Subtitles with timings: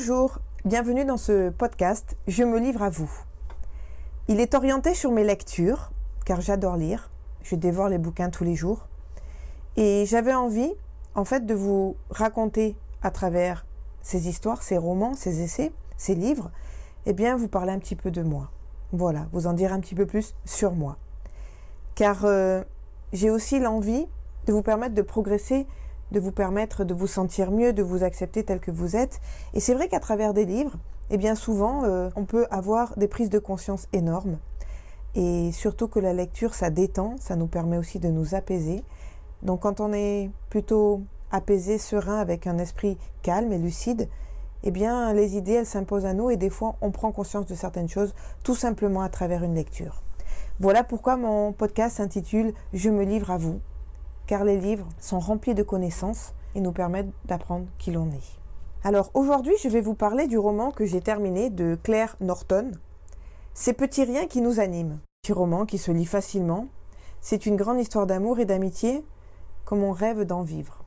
[0.00, 3.10] Bonjour, bienvenue dans ce podcast Je me livre à vous.
[4.28, 5.90] Il est orienté sur mes lectures,
[6.24, 7.10] car j'adore lire,
[7.42, 8.88] je dévore les bouquins tous les jours,
[9.76, 10.72] et j'avais envie,
[11.14, 13.66] en fait, de vous raconter à travers
[14.00, 16.50] ces histoires, ces romans, ces essais, ces livres,
[17.04, 18.50] eh bien, vous parler un petit peu de moi.
[18.92, 20.96] Voilà, vous en dire un petit peu plus sur moi.
[21.94, 22.64] Car euh,
[23.12, 24.06] j'ai aussi l'envie
[24.46, 25.66] de vous permettre de progresser
[26.12, 29.20] de vous permettre de vous sentir mieux, de vous accepter tel que vous êtes.
[29.54, 30.76] Et c'est vrai qu'à travers des livres,
[31.10, 34.38] eh bien souvent, euh, on peut avoir des prises de conscience énormes.
[35.14, 38.84] Et surtout que la lecture, ça détend, ça nous permet aussi de nous apaiser.
[39.42, 41.02] Donc quand on est plutôt
[41.32, 44.08] apaisé, serein, avec un esprit calme et lucide,
[44.62, 47.54] eh bien les idées, elles s'imposent à nous et des fois, on prend conscience de
[47.54, 50.02] certaines choses tout simplement à travers une lecture.
[50.60, 53.60] Voilà pourquoi mon podcast s'intitule Je me livre à vous
[54.30, 58.38] car les livres sont remplis de connaissances et nous permettent d'apprendre qui l'on est.
[58.84, 62.70] Alors aujourd'hui, je vais vous parler du roman que j'ai terminé de Claire Norton,
[63.54, 65.00] Ces petits riens qui nous animent.
[65.20, 66.68] Petit roman qui se lit facilement.
[67.20, 69.04] C'est une grande histoire d'amour et d'amitié
[69.64, 70.84] comme on rêve d'en vivre.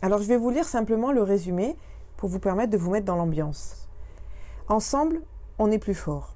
[0.00, 1.76] Alors je vais vous lire simplement le résumé
[2.16, 3.90] pour vous permettre de vous mettre dans l'ambiance.
[4.68, 5.20] Ensemble,
[5.58, 6.34] on est plus fort.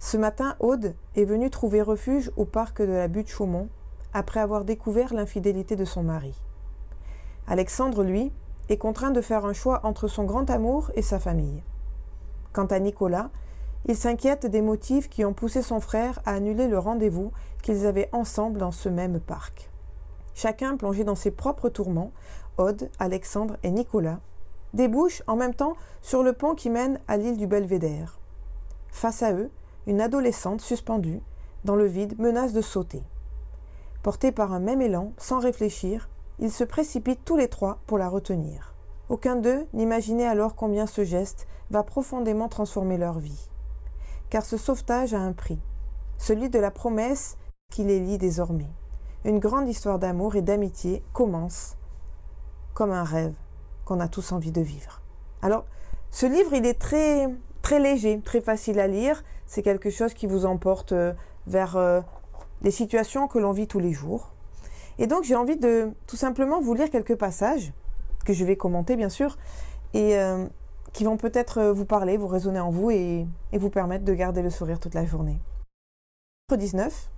[0.00, 3.70] Ce matin, Aude est venue trouver refuge au parc de la butte Chaumont
[4.16, 6.34] après avoir découvert l'infidélité de son mari.
[7.46, 8.32] Alexandre, lui,
[8.70, 11.62] est contraint de faire un choix entre son grand amour et sa famille.
[12.54, 13.28] Quant à Nicolas,
[13.84, 17.30] il s'inquiète des motifs qui ont poussé son frère à annuler le rendez-vous
[17.62, 19.70] qu'ils avaient ensemble dans ce même parc.
[20.34, 22.12] Chacun plongé dans ses propres tourments,
[22.56, 24.20] Aude, Alexandre et Nicolas,
[24.72, 28.18] débouchent en même temps sur le pont qui mène à l'île du Belvédère.
[28.88, 29.50] Face à eux,
[29.86, 31.20] une adolescente suspendue,
[31.64, 33.02] dans le vide, menace de sauter.
[34.06, 38.08] Portés par un même élan, sans réfléchir, ils se précipitent tous les trois pour la
[38.08, 38.72] retenir.
[39.08, 43.50] Aucun d'eux n'imaginait alors combien ce geste va profondément transformer leur vie.
[44.30, 45.58] Car ce sauvetage a un prix,
[46.18, 47.36] celui de la promesse
[47.68, 48.70] qui les lie désormais.
[49.24, 51.76] Une grande histoire d'amour et d'amitié commence
[52.74, 53.34] comme un rêve
[53.84, 55.02] qu'on a tous envie de vivre.
[55.42, 55.64] Alors,
[56.12, 57.28] ce livre, il est très
[57.60, 59.24] très léger, très facile à lire.
[59.46, 61.12] C'est quelque chose qui vous emporte euh,
[61.48, 62.00] vers euh,
[62.62, 64.32] des situations que l'on vit tous les jours.
[64.98, 67.72] Et donc j'ai envie de tout simplement vous lire quelques passages,
[68.24, 69.36] que je vais commenter bien sûr,
[69.94, 70.46] et euh,
[70.92, 74.42] qui vont peut-être vous parler, vous résonner en vous et, et, vous permettre de garder
[74.42, 75.38] le sourire toute la journée.
[76.50, 77.10] 19,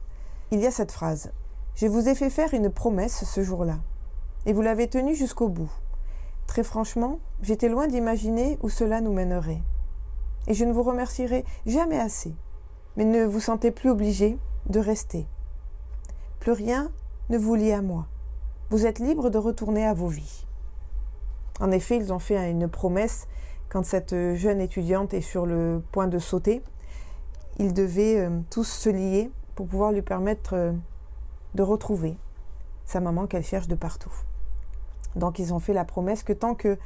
[0.51, 1.33] il y a cette phrase.
[1.75, 3.79] Je vous ai fait faire une promesse ce jour-là,
[4.47, 5.71] et vous l'avez tenue jusqu'au bout.
[6.49, 9.63] Très franchement, j'étais loin d'imaginer où cela nous mènerait.
[10.47, 12.35] Et je ne vous remercierai jamais assez.
[12.97, 14.39] Mais ne vous sentez plus obligé
[14.69, 15.27] de rester.
[16.41, 16.91] Plus rien
[17.31, 18.07] ne vous lie à moi.
[18.71, 20.47] Vous êtes libre de retourner à vos vies.
[21.61, 23.27] En effet, ils ont fait une promesse
[23.69, 26.63] quand cette jeune étudiante est sur le point de sauter.
[27.59, 30.73] Ils devaient euh, tous se lier pour pouvoir lui permettre euh,
[31.55, 32.17] de retrouver
[32.85, 34.13] sa maman qu'elle cherche de partout.
[35.17, 36.79] Donc ils ont fait la promesse que tant qu'elle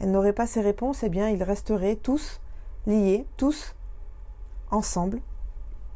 [0.00, 2.40] n'aurait pas ses réponses, eh bien ils resteraient tous
[2.86, 3.74] liés, tous
[4.70, 5.20] ensemble,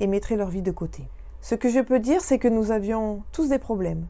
[0.01, 1.09] et mettraient leur vie de côté.
[1.43, 4.07] Ce que je peux dire, c'est que nous avions tous des problèmes.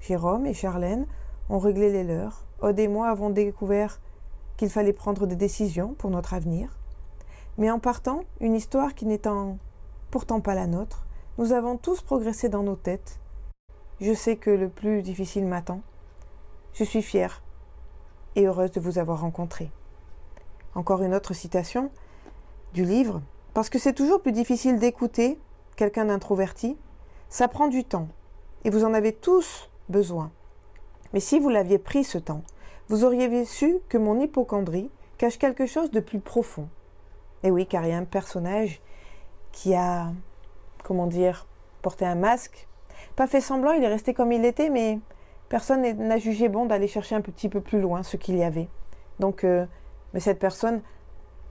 [0.00, 1.06] Jérôme et Charlène
[1.50, 2.46] ont réglé les leurs.
[2.62, 4.00] Aude et moi avons découvert
[4.56, 6.78] qu'il fallait prendre des décisions pour notre avenir.
[7.58, 9.58] Mais en partant, une histoire qui n'étant
[10.10, 11.06] pourtant pas la nôtre,
[11.36, 13.20] nous avons tous progressé dans nos têtes.
[14.00, 15.82] Je sais que le plus difficile m'attend.
[16.72, 17.42] Je suis fière
[18.36, 19.70] et heureuse de vous avoir rencontré.
[20.74, 21.90] Encore une autre citation
[22.72, 23.20] du livre,
[23.52, 25.38] parce que c'est toujours plus difficile d'écouter
[25.78, 26.76] quelqu'un d'introverti,
[27.28, 28.08] ça prend du temps,
[28.64, 30.32] et vous en avez tous besoin.
[31.12, 32.42] Mais si vous l'aviez pris ce temps,
[32.88, 36.68] vous auriez su que mon hypochondrie cache quelque chose de plus profond.
[37.44, 38.82] Et oui, car il y a un personnage
[39.52, 40.08] qui a,
[40.82, 41.46] comment dire,
[41.80, 42.66] porté un masque,
[43.14, 44.98] pas fait semblant, il est resté comme il était, mais
[45.48, 48.68] personne n'a jugé bon d'aller chercher un petit peu plus loin ce qu'il y avait.
[49.20, 49.64] Donc, euh,
[50.12, 50.82] mais cette personne,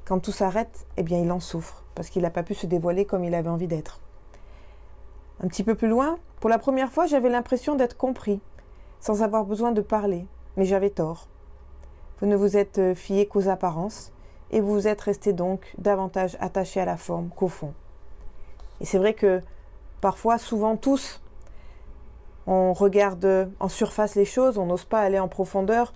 [0.03, 3.05] quand tout s'arrête, eh bien, il en souffre, parce qu'il n'a pas pu se dévoiler
[3.05, 4.01] comme il avait envie d'être.
[5.43, 8.41] Un petit peu plus loin, pour la première fois, j'avais l'impression d'être compris,
[8.99, 10.25] sans avoir besoin de parler,
[10.55, 11.27] mais j'avais tort.
[12.19, 14.11] Vous ne vous êtes euh, fié qu'aux apparences,
[14.49, 17.73] et vous vous êtes resté donc davantage attaché à la forme qu'au fond.
[18.81, 19.41] Et c'est vrai que
[20.01, 21.21] parfois, souvent tous,
[22.47, 25.93] on regarde en surface les choses, on n'ose pas aller en profondeur,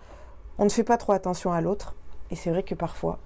[0.58, 1.96] on ne fait pas trop attention à l'autre.
[2.30, 3.18] Et c'est vrai que parfois,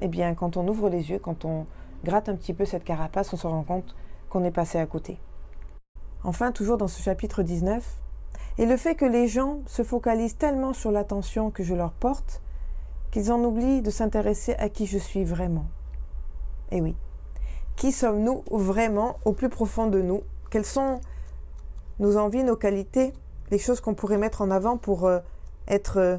[0.00, 1.66] eh bien, quand on ouvre les yeux, quand on
[2.04, 3.96] gratte un petit peu cette carapace, on se rend compte
[4.28, 5.18] qu'on est passé à côté.
[6.24, 7.84] Enfin, toujours dans ce chapitre 19,
[8.56, 12.40] et le fait que les gens se focalisent tellement sur l'attention que je leur porte,
[13.10, 15.66] qu'ils en oublient de s'intéresser à qui je suis vraiment.
[16.70, 16.96] Eh oui,
[17.76, 20.22] qui sommes-nous vraiment au plus profond de nous?
[20.50, 21.00] Quelles sont
[21.98, 23.12] nos envies, nos qualités,
[23.50, 25.20] les choses qu'on pourrait mettre en avant pour euh,
[25.68, 26.16] être euh,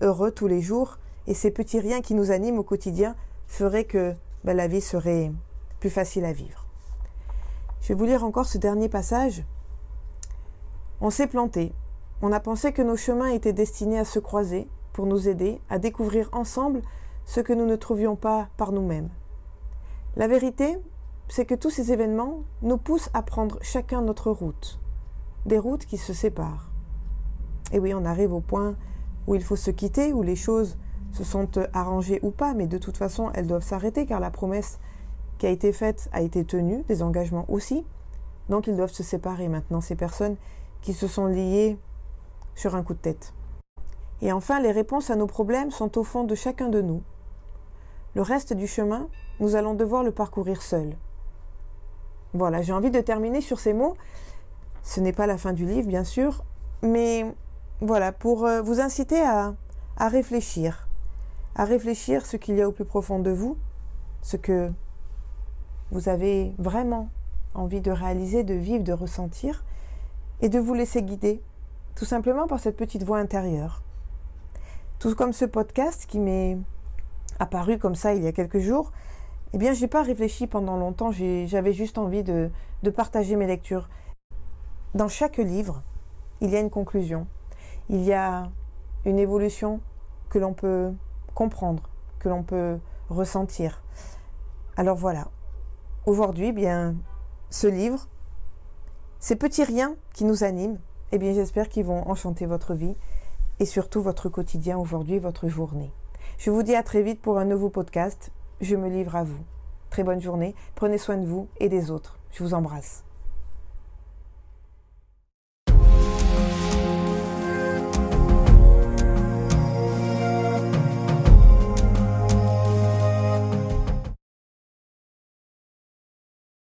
[0.00, 3.16] heureux tous les jours Et ces petits riens qui nous animent au quotidien
[3.46, 5.32] feraient que ben, la vie serait
[5.80, 6.61] plus facile à vivre.
[7.82, 9.44] Je vais vous lire encore ce dernier passage.
[11.00, 11.72] On s'est planté.
[12.22, 15.80] On a pensé que nos chemins étaient destinés à se croiser pour nous aider à
[15.80, 16.82] découvrir ensemble
[17.24, 19.08] ce que nous ne trouvions pas par nous-mêmes.
[20.14, 20.78] La vérité,
[21.26, 24.78] c'est que tous ces événements nous poussent à prendre chacun notre route,
[25.44, 26.70] des routes qui se séparent.
[27.72, 28.76] Et oui, on arrive au point
[29.26, 30.76] où il faut se quitter, où les choses
[31.10, 34.78] se sont arrangées ou pas, mais de toute façon, elles doivent s'arrêter car la promesse
[35.46, 37.84] a été faite a été tenue, des engagements aussi.
[38.48, 40.36] Donc ils doivent se séparer maintenant, ces personnes
[40.82, 41.78] qui se sont liées
[42.54, 43.32] sur un coup de tête.
[44.20, 47.02] Et enfin, les réponses à nos problèmes sont au fond de chacun de nous.
[48.14, 49.08] Le reste du chemin,
[49.40, 50.96] nous allons devoir le parcourir seuls.
[52.34, 53.96] Voilà, j'ai envie de terminer sur ces mots.
[54.82, 56.44] Ce n'est pas la fin du livre, bien sûr,
[56.82, 57.26] mais
[57.80, 59.54] voilà, pour euh, vous inciter à,
[59.96, 60.88] à réfléchir,
[61.54, 63.56] à réfléchir ce qu'il y a au plus profond de vous,
[64.22, 64.70] ce que
[65.92, 67.10] vous avez vraiment
[67.54, 69.62] envie de réaliser, de vivre, de ressentir,
[70.40, 71.40] et de vous laisser guider,
[71.94, 73.82] tout simplement par cette petite voix intérieure.
[74.98, 76.56] Tout comme ce podcast qui m'est
[77.38, 78.90] apparu comme ça il y a quelques jours,
[79.52, 82.50] eh bien, j'ai pas réfléchi pendant longtemps, j'avais juste envie de,
[82.82, 83.90] de partager mes lectures.
[84.94, 85.82] Dans chaque livre,
[86.40, 87.26] il y a une conclusion,
[87.90, 88.48] il y a
[89.04, 89.80] une évolution
[90.30, 90.90] que l'on peut
[91.34, 92.78] comprendre, que l'on peut
[93.10, 93.82] ressentir.
[94.78, 95.28] Alors voilà,
[96.06, 96.94] aujourd'hui, eh bien,
[97.50, 98.08] ce livre,
[99.18, 100.78] ces petits riens qui nous animent,
[101.12, 102.96] eh bien, j'espère qu'ils vont enchanter votre vie
[103.60, 105.92] et surtout votre quotidien aujourd'hui, votre journée.
[106.38, 108.30] Je vous dis à très vite pour un nouveau podcast.
[108.60, 109.44] Je me livre à vous.
[109.90, 110.54] Très bonne journée.
[110.74, 112.18] Prenez soin de vous et des autres.
[112.32, 113.04] Je vous embrasse.